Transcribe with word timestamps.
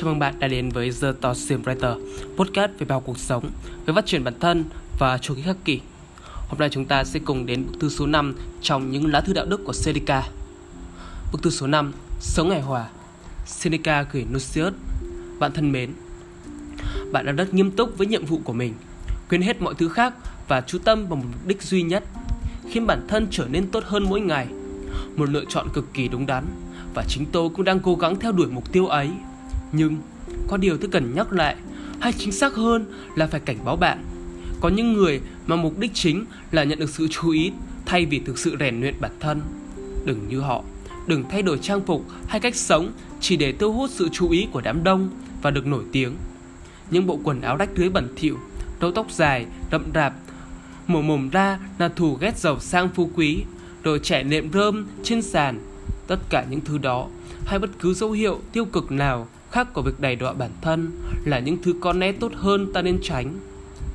Chào 0.00 0.08
mừng 0.10 0.18
bạn 0.18 0.34
đã 0.38 0.48
đến 0.48 0.68
với 0.68 0.90
The 1.00 1.12
Thought 1.20 1.36
Writer, 1.36 2.00
podcast 2.36 2.70
về 2.78 2.86
bao 2.88 3.00
cuộc 3.00 3.18
sống, 3.18 3.50
về 3.86 3.94
phát 3.94 4.06
triển 4.06 4.24
bản 4.24 4.34
thân 4.40 4.64
và 4.98 5.18
chủ 5.18 5.34
nghĩa 5.34 5.42
khắc 5.42 5.56
kỷ. 5.64 5.80
Hôm 6.48 6.58
nay 6.58 6.68
chúng 6.72 6.84
ta 6.84 7.04
sẽ 7.04 7.20
cùng 7.24 7.46
đến 7.46 7.66
bức 7.66 7.80
thư 7.80 7.88
số 7.88 8.06
5 8.06 8.36
trong 8.62 8.90
những 8.90 9.12
lá 9.12 9.20
thư 9.20 9.32
đạo 9.32 9.46
đức 9.46 9.60
của 9.64 9.72
Seneca. 9.72 10.22
Bức 11.32 11.42
thư 11.42 11.50
số 11.50 11.66
5, 11.66 11.92
Sống 12.20 12.48
ngày 12.48 12.60
hòa. 12.60 12.88
Seneca 13.46 14.02
gửi 14.12 14.26
Lucius, 14.32 14.72
bạn 15.38 15.52
thân 15.52 15.72
mến. 15.72 15.90
Bạn 17.12 17.26
đã 17.26 17.32
rất 17.32 17.54
nghiêm 17.54 17.70
túc 17.70 17.98
với 17.98 18.06
nhiệm 18.06 18.24
vụ 18.24 18.40
của 18.44 18.52
mình, 18.52 18.74
quên 19.30 19.42
hết 19.42 19.62
mọi 19.62 19.74
thứ 19.74 19.88
khác 19.88 20.14
và 20.48 20.60
chú 20.60 20.78
tâm 20.78 21.06
vào 21.06 21.16
một 21.16 21.24
mục 21.32 21.46
đích 21.46 21.62
duy 21.62 21.82
nhất, 21.82 22.04
khiến 22.70 22.86
bản 22.86 23.06
thân 23.08 23.26
trở 23.30 23.46
nên 23.50 23.70
tốt 23.70 23.84
hơn 23.86 24.04
mỗi 24.08 24.20
ngày. 24.20 24.46
Một 25.16 25.28
lựa 25.30 25.44
chọn 25.48 25.68
cực 25.74 25.94
kỳ 25.94 26.08
đúng 26.08 26.26
đắn 26.26 26.44
và 26.94 27.04
chính 27.08 27.26
tôi 27.32 27.48
cũng 27.48 27.64
đang 27.64 27.80
cố 27.80 27.94
gắng 27.94 28.20
theo 28.20 28.32
đuổi 28.32 28.46
mục 28.46 28.72
tiêu 28.72 28.86
ấy. 28.86 29.10
Nhưng 29.72 29.96
có 30.48 30.56
điều 30.56 30.76
tôi 30.76 30.90
cần 30.92 31.14
nhắc 31.14 31.32
lại, 31.32 31.56
hay 32.00 32.12
chính 32.12 32.32
xác 32.32 32.54
hơn 32.54 32.84
là 33.14 33.26
phải 33.26 33.40
cảnh 33.40 33.58
báo 33.64 33.76
bạn. 33.76 34.04
Có 34.60 34.68
những 34.68 34.92
người 34.92 35.20
mà 35.46 35.56
mục 35.56 35.78
đích 35.78 35.94
chính 35.94 36.24
là 36.50 36.64
nhận 36.64 36.78
được 36.78 36.90
sự 36.90 37.08
chú 37.08 37.30
ý 37.30 37.52
thay 37.86 38.06
vì 38.06 38.18
thực 38.18 38.38
sự 38.38 38.56
rèn 38.60 38.80
luyện 38.80 38.94
bản 39.00 39.12
thân. 39.20 39.40
Đừng 40.04 40.28
như 40.28 40.40
họ, 40.40 40.62
đừng 41.06 41.24
thay 41.30 41.42
đổi 41.42 41.58
trang 41.58 41.86
phục 41.86 42.04
hay 42.28 42.40
cách 42.40 42.56
sống 42.56 42.92
chỉ 43.20 43.36
để 43.36 43.52
thu 43.52 43.72
hút 43.72 43.90
sự 43.90 44.08
chú 44.12 44.30
ý 44.30 44.48
của 44.52 44.60
đám 44.60 44.84
đông 44.84 45.10
và 45.42 45.50
được 45.50 45.66
nổi 45.66 45.84
tiếng. 45.92 46.12
Những 46.90 47.06
bộ 47.06 47.20
quần 47.22 47.40
áo 47.40 47.56
rách 47.56 47.70
rưới 47.76 47.88
bẩn 47.88 48.08
thỉu, 48.16 48.38
râu 48.80 48.92
tóc 48.92 49.10
dài, 49.10 49.46
rậm 49.72 49.84
rạp, 49.94 50.12
mồm 50.86 51.06
mồm 51.06 51.28
ra 51.28 51.58
là 51.78 51.88
thù 51.88 52.14
ghét 52.20 52.38
giàu 52.38 52.60
sang 52.60 52.88
phú 52.94 53.10
quý, 53.14 53.42
rồi 53.82 53.98
trẻ 53.98 54.22
nệm 54.22 54.52
rơm 54.52 54.86
trên 55.02 55.22
sàn. 55.22 55.60
Tất 56.06 56.18
cả 56.30 56.44
những 56.50 56.60
thứ 56.60 56.78
đó 56.78 57.08
hay 57.46 57.58
bất 57.58 57.70
cứ 57.78 57.94
dấu 57.94 58.10
hiệu 58.10 58.40
tiêu 58.52 58.64
cực 58.64 58.92
nào 58.92 59.28
khác 59.50 59.68
của 59.72 59.82
việc 59.82 60.00
đày 60.00 60.16
đọa 60.16 60.32
bản 60.32 60.50
thân 60.60 60.90
là 61.24 61.38
những 61.38 61.62
thứ 61.62 61.74
có 61.80 61.92
né 61.92 62.12
tốt 62.12 62.32
hơn 62.36 62.72
ta 62.72 62.82
nên 62.82 62.98
tránh. 63.02 63.38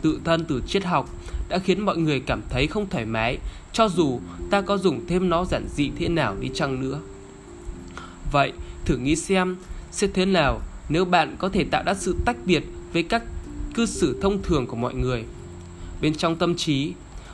Tự 0.02 0.20
thân 0.24 0.46
từ 0.46 0.62
triết 0.68 0.84
học 0.84 1.10
đã 1.50 1.60
khiến 1.60 1.82
mọi 1.82 1.98
người 1.98 2.20
cảm 2.20 2.42
thấy 2.50 2.68
không 2.68 2.90
thoải 2.90 3.06
mái 3.06 3.38
cho 3.74 3.90
dù 3.90 4.20
ta 4.50 4.62
có 4.62 4.78
dùng 4.78 5.08
thêm 5.08 5.30
nó 5.30 5.46
giản 5.46 5.66
dị 5.76 5.92
thế 6.00 6.10
nào 6.10 6.36
đi 6.40 6.50
chăng 6.54 6.82
nữa. 6.82 7.00
Vậy, 8.32 8.54
thử 8.86 8.98
nghĩ 8.98 9.16
xem 9.16 9.56
sẽ 9.92 10.08
thế 10.08 10.26
nào 10.26 10.62
nếu 10.90 11.06
bạn 11.06 11.36
có 11.40 11.50
thể 11.50 11.64
tạo 11.64 11.84
ra 11.86 11.94
sự 11.94 12.16
tách 12.26 12.38
biệt 12.46 12.64
với 12.94 13.04
các 13.04 13.24
cư 13.74 13.86
xử 13.86 14.20
thông 14.22 14.42
thường 14.42 14.68
của 14.68 14.76
mọi 14.76 14.94
người. 14.94 15.24
Bên 16.02 16.16
trong 16.16 16.36
tâm 16.36 16.56
trí, 16.56 16.94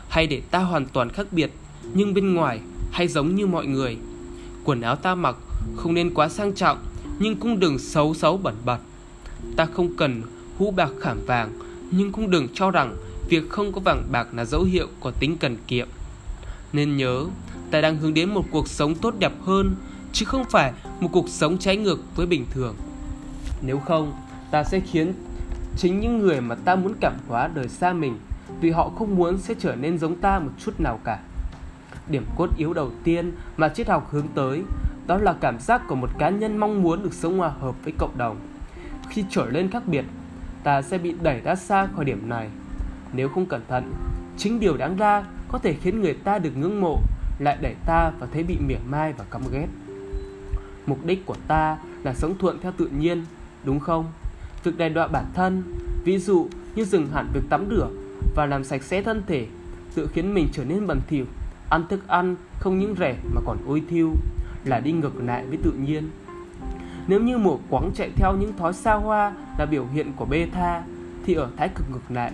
hay 0.10 0.28
để 0.28 0.42
ta 0.52 0.60
hoàn 0.60 0.86
toàn 0.86 1.10
khác 1.10 1.28
biệt, 1.32 1.52
nhưng 1.94 2.14
bên 2.14 2.34
ngoài 2.34 2.60
hay 2.92 3.08
giống 3.08 3.36
như 3.36 3.48
mọi 3.48 3.66
người. 3.66 3.98
Quần 4.64 4.82
áo 4.82 4.96
ta 4.96 5.16
mặc 5.16 5.36
không 5.76 5.94
nên 5.94 6.14
quá 6.14 6.30
sang 6.30 6.56
trọng 6.56 6.78
nhưng 7.20 7.36
cũng 7.36 7.60
đừng 7.60 7.80
xấu 7.80 8.14
xấu 8.14 8.38
bẩn 8.38 8.56
bật. 8.66 8.78
Ta 9.56 9.66
không 9.66 9.96
cần 9.98 10.22
hũ 10.58 10.72
bạc 10.72 10.90
khảm 11.02 11.26
vàng, 11.26 11.50
nhưng 11.92 12.12
cũng 12.12 12.32
đừng 12.32 12.48
cho 12.54 12.72
rằng 12.72 12.96
việc 13.30 13.50
không 13.50 13.72
có 13.72 13.82
vàng 13.82 14.04
bạc 14.12 14.28
là 14.34 14.46
dấu 14.46 14.64
hiệu 14.64 14.88
của 15.00 15.12
tính 15.12 15.38
cần 15.38 15.58
kiệm. 15.68 15.88
Nên 16.74 16.98
nhớ, 16.98 17.26
ta 17.72 17.82
đang 17.82 17.98
hướng 17.98 18.14
đến 18.14 18.30
một 18.30 18.46
cuộc 18.52 18.68
sống 18.68 18.96
tốt 18.96 19.14
đẹp 19.20 19.34
hơn, 19.42 19.76
chứ 20.14 20.26
không 20.26 20.44
phải 20.50 20.74
một 21.00 21.10
cuộc 21.12 21.30
sống 21.30 21.58
trái 21.58 21.78
ngược 21.78 22.00
với 22.16 22.26
bình 22.26 22.46
thường. 22.52 22.76
Nếu 23.62 23.80
không, 23.80 24.14
ta 24.52 24.64
sẽ 24.64 24.80
khiến 24.80 25.14
chính 25.78 26.00
những 26.00 26.20
người 26.20 26.42
mà 26.42 26.56
ta 26.56 26.76
muốn 26.76 26.94
cảm 27.02 27.14
hóa 27.28 27.48
đời 27.48 27.68
xa 27.68 27.94
mình 27.94 28.18
vì 28.62 28.70
họ 28.70 28.90
không 28.90 29.16
muốn 29.16 29.38
sẽ 29.38 29.54
trở 29.60 29.76
nên 29.76 29.98
giống 29.98 30.16
ta 30.16 30.40
một 30.40 30.52
chút 30.66 30.80
nào 30.80 31.00
cả. 31.04 31.20
Điểm 32.10 32.26
cốt 32.38 32.50
yếu 32.58 32.74
đầu 32.74 32.92
tiên 33.04 33.32
mà 33.58 33.70
triết 33.70 33.88
học 33.88 34.10
hướng 34.12 34.28
tới 34.36 34.64
đó 35.10 35.18
là 35.18 35.36
cảm 35.42 35.60
giác 35.60 35.82
của 35.88 35.96
một 35.96 36.10
cá 36.18 36.30
nhân 36.30 36.58
mong 36.58 36.82
muốn 36.82 37.04
được 37.04 37.14
sống 37.14 37.38
hòa 37.38 37.50
hợp 37.50 37.76
với 37.84 37.94
cộng 37.98 38.18
đồng. 38.18 38.40
Khi 39.10 39.26
trở 39.30 39.46
lên 39.50 39.70
khác 39.70 39.84
biệt, 39.88 40.06
ta 40.64 40.82
sẽ 40.82 40.98
bị 40.98 41.16
đẩy 41.22 41.42
ra 41.42 41.56
xa 41.56 41.88
khỏi 41.96 42.06
điểm 42.06 42.30
này. 42.30 42.50
Nếu 43.14 43.30
không 43.30 43.46
cẩn 43.46 43.62
thận, 43.68 43.94
chính 44.38 44.60
điều 44.60 44.78
đáng 44.78 44.96
ra 44.98 45.24
có 45.48 45.60
thể 45.60 45.74
khiến 45.74 46.02
người 46.02 46.14
ta 46.14 46.40
được 46.40 46.58
ngưỡng 46.58 46.82
mộ 46.82 47.00
lại 47.40 47.58
đẩy 47.62 47.76
ta 47.86 48.12
vào 48.20 48.30
thế 48.34 48.44
bị 48.44 48.58
mỉa 48.68 48.78
mai 48.90 49.14
và 49.14 49.26
căm 49.32 49.42
ghét. 49.52 49.68
Mục 50.86 51.06
đích 51.06 51.26
của 51.26 51.36
ta 51.48 51.78
là 52.04 52.14
sống 52.14 52.38
thuận 52.38 52.60
theo 52.62 52.72
tự 52.78 52.90
nhiên, 53.00 53.26
đúng 53.64 53.80
không? 53.80 54.06
Việc 54.64 54.78
đe 54.78 54.90
đọa 54.90 55.08
bản 55.08 55.26
thân, 55.34 55.64
ví 56.04 56.18
dụ 56.18 56.48
như 56.76 56.86
dừng 56.86 57.08
hẳn 57.14 57.28
việc 57.34 57.44
tắm 57.50 57.66
rửa 57.70 57.90
và 58.36 58.46
làm 58.46 58.64
sạch 58.64 58.84
sẽ 58.84 59.02
thân 59.02 59.24
thể, 59.28 59.48
tự 59.96 60.08
khiến 60.14 60.34
mình 60.34 60.48
trở 60.52 60.64
nên 60.64 60.88
bẩn 60.88 61.00
thỉu, 61.08 61.26
ăn 61.70 61.88
thức 61.90 62.08
ăn 62.08 62.36
không 62.60 62.80
những 62.80 62.96
rẻ 63.00 63.16
mà 63.34 63.42
còn 63.46 63.58
ôi 63.68 63.84
thiêu, 63.90 64.14
là 64.66 64.80
đi 64.80 64.92
ngược 64.92 65.24
lại 65.24 65.46
với 65.48 65.58
tự 65.64 65.72
nhiên. 65.72 66.10
Nếu 67.08 67.22
như 67.22 67.38
mùa 67.38 67.58
quáng 67.70 67.92
chạy 67.96 68.12
theo 68.16 68.36
những 68.40 68.58
thói 68.58 68.74
xa 68.74 68.94
hoa 68.94 69.34
là 69.60 69.66
biểu 69.66 69.86
hiện 69.94 70.12
của 70.16 70.26
bê 70.26 70.48
tha, 70.54 70.84
thì 71.26 71.34
ở 71.34 71.50
thái 71.58 71.70
cực 71.76 71.92
ngược 71.92 72.12
lại, 72.16 72.32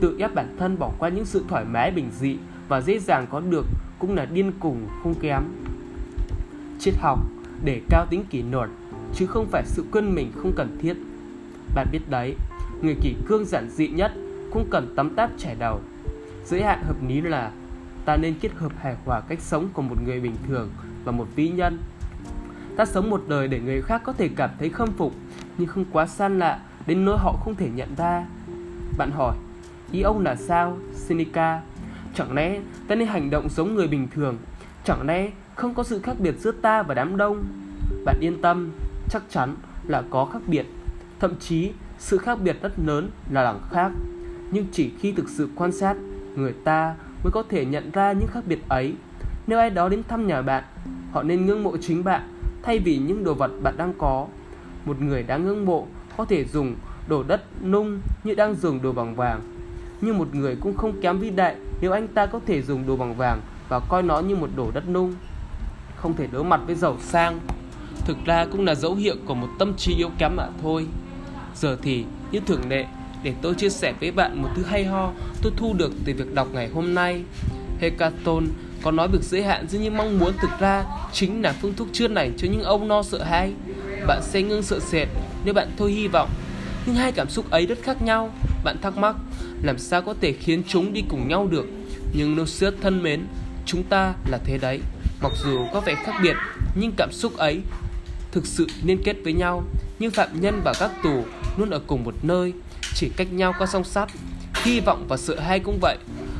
tự 0.00 0.16
ép 0.18 0.34
bản 0.34 0.56
thân 0.58 0.78
bỏ 0.78 0.90
qua 0.98 1.08
những 1.08 1.24
sự 1.24 1.44
thoải 1.48 1.64
mái 1.64 1.90
bình 1.90 2.10
dị 2.18 2.36
và 2.68 2.80
dễ 2.80 2.98
dàng 2.98 3.26
có 3.30 3.40
được 3.40 3.66
cũng 3.98 4.14
là 4.14 4.24
điên 4.24 4.52
cùng 4.60 4.88
không 5.02 5.14
kém. 5.14 5.42
Triết 6.78 6.94
học 6.98 7.18
để 7.64 7.80
cao 7.88 8.06
tính 8.10 8.24
kỷ 8.30 8.42
luật 8.42 8.70
chứ 9.14 9.26
không 9.26 9.46
phải 9.50 9.62
sự 9.66 9.84
quên 9.92 10.14
mình 10.14 10.32
không 10.36 10.52
cần 10.56 10.78
thiết. 10.82 10.94
Bạn 11.74 11.86
biết 11.92 12.10
đấy, 12.10 12.34
người 12.82 12.96
kỷ 13.02 13.14
cương 13.26 13.44
giản 13.44 13.70
dị 13.70 13.88
nhất 13.88 14.12
cũng 14.52 14.66
cần 14.70 14.94
tắm 14.96 15.14
táp 15.14 15.30
trải 15.38 15.54
đầu. 15.58 15.80
Giới 16.44 16.62
hạn 16.62 16.82
hợp 16.82 16.96
lý 17.08 17.20
là 17.20 17.50
ta 18.04 18.16
nên 18.16 18.34
kết 18.40 18.52
hợp 18.56 18.72
hài 18.78 18.96
hòa 19.04 19.20
cách 19.20 19.40
sống 19.40 19.68
của 19.72 19.82
một 19.82 19.96
người 20.04 20.20
bình 20.20 20.34
thường 20.48 20.68
và 21.04 21.12
một 21.12 21.28
vĩ 21.36 21.48
nhân. 21.48 21.78
Ta 22.76 22.84
sống 22.84 23.10
một 23.10 23.24
đời 23.28 23.48
để 23.48 23.60
người 23.60 23.82
khác 23.82 24.02
có 24.04 24.12
thể 24.12 24.28
cảm 24.36 24.50
thấy 24.58 24.68
khâm 24.68 24.92
phục 24.92 25.14
nhưng 25.58 25.68
không 25.68 25.84
quá 25.92 26.06
san 26.06 26.38
lạ 26.38 26.60
đến 26.86 27.04
nỗi 27.04 27.18
họ 27.18 27.32
không 27.32 27.54
thể 27.54 27.68
nhận 27.74 27.88
ra. 27.96 28.26
Bạn 28.98 29.10
hỏi, 29.10 29.36
ý 29.92 30.02
ông 30.02 30.20
là 30.24 30.36
sao, 30.36 30.78
Seneca? 30.94 31.60
Chẳng 32.14 32.32
lẽ 32.34 32.60
ta 32.88 32.94
nên 32.94 33.08
hành 33.08 33.30
động 33.30 33.48
giống 33.48 33.74
người 33.74 33.88
bình 33.88 34.08
thường? 34.14 34.38
Chẳng 34.84 35.06
lẽ 35.06 35.30
không 35.54 35.74
có 35.74 35.82
sự 35.82 36.00
khác 36.02 36.16
biệt 36.18 36.34
giữa 36.38 36.52
ta 36.52 36.82
và 36.82 36.94
đám 36.94 37.16
đông? 37.16 37.44
Bạn 38.04 38.16
yên 38.20 38.42
tâm, 38.42 38.70
chắc 39.08 39.22
chắn 39.30 39.54
là 39.86 40.02
có 40.10 40.24
khác 40.24 40.42
biệt. 40.46 40.66
Thậm 41.20 41.34
chí 41.40 41.72
sự 41.98 42.18
khác 42.18 42.38
biệt 42.40 42.62
rất 42.62 42.78
lớn 42.78 43.10
là 43.30 43.42
đẳng 43.44 43.60
khác. 43.70 43.90
Nhưng 44.50 44.66
chỉ 44.72 44.92
khi 44.98 45.12
thực 45.12 45.28
sự 45.28 45.48
quan 45.54 45.72
sát, 45.72 45.96
người 46.36 46.52
ta 46.64 46.94
mới 47.24 47.30
có 47.32 47.42
thể 47.48 47.64
nhận 47.64 47.90
ra 47.90 48.12
những 48.12 48.28
khác 48.28 48.44
biệt 48.46 48.68
ấy. 48.68 48.94
Nếu 49.50 49.58
ai 49.58 49.70
đó 49.70 49.88
đến 49.88 50.02
thăm 50.08 50.26
nhà 50.26 50.42
bạn, 50.42 50.64
họ 51.12 51.22
nên 51.22 51.46
ngưỡng 51.46 51.62
mộ 51.62 51.76
chính 51.76 52.04
bạn 52.04 52.22
thay 52.62 52.78
vì 52.78 52.98
những 52.98 53.24
đồ 53.24 53.34
vật 53.34 53.50
bạn 53.62 53.76
đang 53.76 53.92
có. 53.98 54.26
Một 54.84 55.00
người 55.00 55.22
đáng 55.22 55.44
ngưỡng 55.44 55.66
mộ 55.66 55.86
có 56.16 56.24
thể 56.24 56.44
dùng 56.44 56.74
đồ 57.08 57.22
đất 57.22 57.42
nung 57.64 58.00
như 58.24 58.34
đang 58.34 58.54
dùng 58.54 58.82
đồ 58.82 58.92
bằng 58.92 59.14
vàng. 59.14 59.40
Nhưng 60.00 60.18
một 60.18 60.34
người 60.34 60.56
cũng 60.60 60.76
không 60.76 61.00
kém 61.02 61.18
vĩ 61.18 61.30
đại 61.30 61.56
nếu 61.80 61.92
anh 61.92 62.08
ta 62.08 62.26
có 62.26 62.40
thể 62.46 62.62
dùng 62.62 62.86
đồ 62.86 62.96
bằng 62.96 63.14
vàng 63.14 63.40
và 63.68 63.80
coi 63.88 64.02
nó 64.02 64.20
như 64.20 64.36
một 64.36 64.48
đồ 64.56 64.70
đất 64.74 64.88
nung. 64.88 65.14
Không 65.96 66.14
thể 66.16 66.26
đối 66.32 66.44
mặt 66.44 66.60
với 66.66 66.74
giàu 66.74 66.96
sang. 67.00 67.40
Thực 68.04 68.16
ra 68.24 68.46
cũng 68.52 68.64
là 68.64 68.74
dấu 68.74 68.94
hiệu 68.94 69.14
của 69.26 69.34
một 69.34 69.48
tâm 69.58 69.74
trí 69.76 69.94
yếu 69.98 70.10
kém 70.18 70.36
mà 70.36 70.48
thôi. 70.62 70.86
Giờ 71.54 71.76
thì, 71.82 72.04
như 72.32 72.40
thường 72.46 72.68
lệ, 72.68 72.86
để 73.22 73.34
tôi 73.42 73.54
chia 73.54 73.70
sẻ 73.70 73.94
với 74.00 74.10
bạn 74.10 74.42
một 74.42 74.48
thứ 74.56 74.62
hay 74.62 74.84
ho 74.84 75.12
tôi 75.42 75.52
thu 75.56 75.74
được 75.78 75.92
từ 76.04 76.14
việc 76.16 76.34
đọc 76.34 76.48
ngày 76.52 76.68
hôm 76.68 76.94
nay. 76.94 77.24
Hecaton 77.80 78.46
có 78.82 78.90
nói 78.90 79.08
việc 79.08 79.22
giới 79.22 79.42
hạn 79.42 79.66
giữa 79.68 79.78
những 79.78 79.96
mong 79.96 80.18
muốn 80.18 80.32
thực 80.40 80.50
ra 80.60 80.84
chính 81.12 81.42
là 81.42 81.54
phương 81.62 81.74
thuốc 81.76 81.88
chữa 81.92 82.08
lành 82.08 82.32
cho 82.38 82.48
những 82.50 82.62
ông 82.62 82.88
no 82.88 83.02
sợ 83.02 83.22
hãi. 83.22 83.52
Bạn 84.06 84.20
sẽ 84.22 84.42
ngưng 84.42 84.62
sợ 84.62 84.80
sệt 84.80 85.08
nếu 85.44 85.54
bạn 85.54 85.70
thôi 85.78 85.92
hy 85.92 86.08
vọng. 86.08 86.30
Nhưng 86.86 86.94
hai 86.94 87.12
cảm 87.12 87.28
xúc 87.28 87.50
ấy 87.50 87.66
rất 87.66 87.78
khác 87.82 88.02
nhau. 88.02 88.30
Bạn 88.64 88.76
thắc 88.82 88.96
mắc 88.96 89.16
làm 89.62 89.78
sao 89.78 90.02
có 90.02 90.14
thể 90.20 90.32
khiến 90.32 90.62
chúng 90.68 90.92
đi 90.92 91.04
cùng 91.08 91.28
nhau 91.28 91.46
được. 91.50 91.66
Nhưng 92.12 92.36
Nosius 92.36 92.74
thân 92.82 93.02
mến, 93.02 93.26
chúng 93.66 93.82
ta 93.82 94.14
là 94.30 94.38
thế 94.44 94.58
đấy. 94.58 94.80
Mặc 95.22 95.32
dù 95.44 95.66
có 95.72 95.80
vẻ 95.80 95.94
khác 95.94 96.12
biệt, 96.22 96.36
nhưng 96.74 96.92
cảm 96.96 97.12
xúc 97.12 97.36
ấy 97.36 97.60
thực 98.32 98.46
sự 98.46 98.66
liên 98.84 99.02
kết 99.04 99.16
với 99.24 99.32
nhau. 99.32 99.62
Như 99.98 100.10
phạm 100.10 100.40
nhân 100.40 100.60
và 100.64 100.72
các 100.80 100.90
tù 101.02 101.24
luôn 101.56 101.70
ở 101.70 101.80
cùng 101.86 102.04
một 102.04 102.14
nơi, 102.22 102.52
chỉ 102.94 103.10
cách 103.16 103.32
nhau 103.32 103.54
qua 103.58 103.66
song 103.66 103.84
sắt. 103.84 104.08
Hy 104.64 104.80
vọng 104.80 105.04
và 105.08 105.16
sợ 105.16 105.40
hãi 105.40 105.60
cũng 105.60 105.78
vậy. 105.82 105.96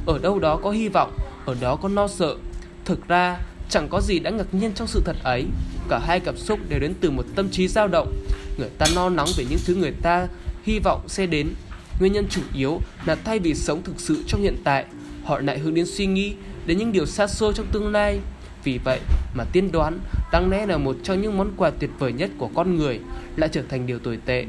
Ở 0.07 0.19
đâu 0.19 0.39
đó 0.39 0.57
có 0.63 0.71
hy 0.71 0.89
vọng, 0.89 1.13
ở 1.47 1.57
đó 1.61 1.77
có 1.77 1.89
lo 1.89 2.09
sợ. 2.09 2.37
Thực 2.85 3.09
ra, 3.09 3.39
chẳng 3.69 3.89
có 3.91 4.01
gì 4.01 4.19
đã 4.19 4.31
ngạc 4.31 4.55
nhiên 4.55 4.73
trong 4.75 4.89
sự 4.89 5.03
thật 5.05 5.17
ấy. 5.23 5.45
Cả 5.89 6.01
hai 6.07 6.21
cảm 6.21 6.37
xúc 6.37 6.59
đều 6.69 6.81
đến 6.81 6.95
từ 7.01 7.11
một 7.11 7.25
tâm 7.35 7.49
trí 7.51 7.69
dao 7.69 7.89
động. 7.89 8.13
Người 8.59 8.69
ta 8.79 8.87
no 8.95 9.09
nóng 9.09 9.29
về 9.37 9.45
những 9.51 9.59
thứ 9.67 9.75
người 9.75 9.93
ta 10.03 10.29
hy 10.63 10.79
vọng 10.79 11.01
sẽ 11.09 11.27
đến. 11.27 11.49
Nguyên 12.01 12.13
nhân 12.13 12.27
chủ 12.31 12.41
yếu 12.55 12.81
là 13.07 13.15
thay 13.15 13.39
vì 13.39 13.55
sống 13.55 13.83
thực 13.83 14.01
sự 14.01 14.25
trong 14.27 14.43
hiện 14.43 14.57
tại, 14.65 14.85
họ 15.25 15.41
lại 15.41 15.59
hướng 15.59 15.75
đến 15.75 15.87
suy 15.87 16.07
nghĩ 16.07 16.35
đến 16.67 16.79
những 16.79 16.93
điều 16.93 17.07
xa 17.07 17.27
xôi 17.27 17.53
trong 17.55 17.67
tương 17.73 17.93
lai. 17.93 18.21
Vì 18.65 18.79
vậy 18.85 19.01
mà 19.35 19.45
tiên 19.53 19.73
đoán 19.73 19.99
đáng 20.33 20.51
lẽ 20.51 20.67
là 20.67 20.77
một 20.77 20.97
trong 21.03 21.23
những 21.23 21.37
món 21.37 21.53
quà 21.57 21.71
tuyệt 21.71 21.91
vời 21.99 22.13
nhất 22.13 22.31
của 22.39 22.51
con 22.55 22.77
người 22.77 23.01
lại 23.37 23.49
trở 23.53 23.63
thành 23.69 23.87
điều 23.87 23.99
tồi 23.99 24.19
tệ. 24.25 24.45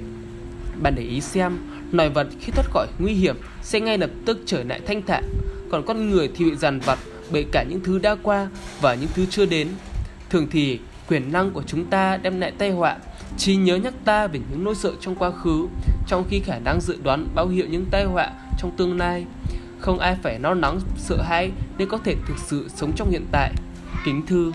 Bạn 0.81 0.93
để 0.95 1.03
ý 1.03 1.21
xem, 1.21 1.57
loài 1.91 2.09
vật 2.09 2.27
khi 2.39 2.51
thoát 2.51 2.65
khỏi 2.69 2.87
nguy 2.99 3.13
hiểm 3.13 3.35
sẽ 3.61 3.79
ngay 3.79 3.97
lập 3.97 4.09
tức 4.25 4.39
trở 4.45 4.63
lại 4.63 4.81
thanh 4.87 5.01
thản, 5.01 5.23
còn 5.71 5.83
con 5.85 6.09
người 6.09 6.29
thì 6.35 6.45
bị 6.45 6.55
dằn 6.55 6.79
vặt 6.79 6.99
bởi 7.31 7.45
cả 7.51 7.63
những 7.63 7.79
thứ 7.83 7.99
đã 7.99 8.15
qua 8.23 8.47
và 8.81 8.95
những 8.95 9.09
thứ 9.13 9.25
chưa 9.25 9.45
đến. 9.45 9.67
Thường 10.29 10.47
thì 10.51 10.79
quyền 11.07 11.31
năng 11.31 11.51
của 11.51 11.63
chúng 11.67 11.85
ta 11.85 12.17
đem 12.17 12.39
lại 12.39 12.51
tai 12.57 12.71
họa 12.71 12.97
Chỉ 13.37 13.55
nhớ 13.55 13.75
nhắc 13.75 13.93
ta 14.05 14.27
về 14.27 14.39
những 14.51 14.63
nỗi 14.63 14.75
sợ 14.75 14.91
trong 14.99 15.15
quá 15.15 15.31
khứ, 15.31 15.67
trong 16.07 16.25
khi 16.29 16.39
khả 16.39 16.59
năng 16.59 16.81
dự 16.81 16.97
đoán 17.03 17.27
báo 17.35 17.47
hiệu 17.47 17.65
những 17.69 17.85
tai 17.91 18.03
họa 18.03 18.31
trong 18.59 18.71
tương 18.77 18.97
lai. 18.97 19.25
Không 19.79 19.99
ai 19.99 20.17
phải 20.23 20.39
lo 20.39 20.53
no 20.53 20.67
lắng 20.67 20.79
sợ 20.97 21.21
hãi 21.21 21.51
nên 21.77 21.89
có 21.89 21.97
thể 21.97 22.15
thực 22.27 22.37
sự 22.37 22.69
sống 22.75 22.91
trong 22.95 23.11
hiện 23.11 23.25
tại. 23.31 23.53
Kính 24.05 24.25
thư 24.25 24.51